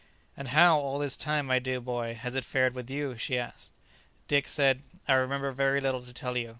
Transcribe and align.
"And 0.35 0.47
how, 0.47 0.79
all 0.79 0.97
this 0.97 1.15
time, 1.15 1.45
my 1.45 1.59
dear 1.59 1.79
boy, 1.79 2.15
has 2.15 2.33
it 2.33 2.43
fared 2.43 2.73
with 2.73 2.89
you?" 2.89 3.17
she 3.19 3.37
asked. 3.37 3.71
Dick 4.27 4.47
said, 4.47 4.81
"I 5.07 5.13
remember 5.13 5.51
very 5.51 5.79
little 5.79 6.01
to 6.01 6.11
tell 6.11 6.35
you. 6.35 6.49